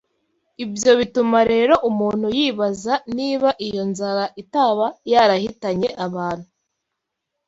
[0.63, 6.47] Ibyo bituma rero umuntu yibaza niba iyo nzara itaba yarahitanye abantu